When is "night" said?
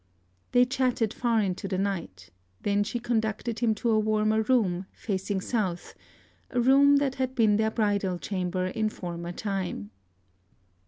1.77-2.31